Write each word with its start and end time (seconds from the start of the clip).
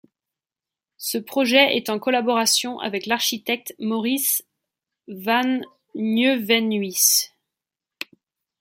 Ce 0.97 1.19
projet 1.19 1.77
est 1.77 1.89
en 1.89 1.99
collaboration 1.99 2.79
avec 2.79 3.05
l’architecte 3.05 3.75
Maurice 3.77 4.43
Van 5.07 5.59
Nieuwenhuyse. 5.93 7.29